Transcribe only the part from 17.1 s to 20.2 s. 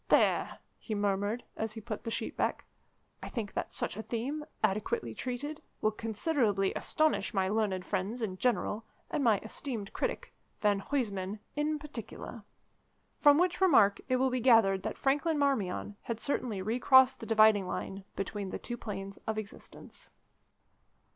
the dividing line between the two Planes of Existence.